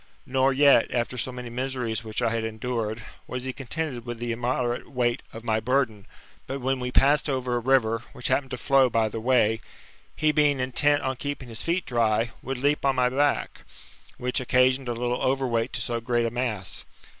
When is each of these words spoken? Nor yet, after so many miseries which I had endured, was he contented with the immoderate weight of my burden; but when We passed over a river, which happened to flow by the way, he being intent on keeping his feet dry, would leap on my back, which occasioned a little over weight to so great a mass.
Nor 0.25 0.51
yet, 0.51 0.89
after 0.89 1.15
so 1.15 1.31
many 1.31 1.51
miseries 1.51 2.03
which 2.03 2.23
I 2.23 2.31
had 2.31 2.43
endured, 2.43 3.03
was 3.27 3.43
he 3.43 3.53
contented 3.53 4.03
with 4.03 4.17
the 4.17 4.31
immoderate 4.31 4.89
weight 4.89 5.21
of 5.31 5.43
my 5.43 5.59
burden; 5.59 6.07
but 6.47 6.57
when 6.59 6.79
We 6.79 6.91
passed 6.91 7.29
over 7.29 7.53
a 7.55 7.59
river, 7.59 8.01
which 8.11 8.27
happened 8.29 8.49
to 8.49 8.57
flow 8.57 8.89
by 8.89 9.09
the 9.09 9.19
way, 9.19 9.61
he 10.15 10.31
being 10.31 10.59
intent 10.59 11.03
on 11.03 11.17
keeping 11.17 11.49
his 11.49 11.61
feet 11.61 11.85
dry, 11.85 12.31
would 12.41 12.57
leap 12.57 12.83
on 12.83 12.95
my 12.95 13.09
back, 13.09 13.61
which 14.17 14.39
occasioned 14.39 14.89
a 14.89 14.93
little 14.93 15.21
over 15.21 15.45
weight 15.45 15.71
to 15.73 15.81
so 15.81 16.01
great 16.01 16.25
a 16.25 16.31
mass. 16.31 16.83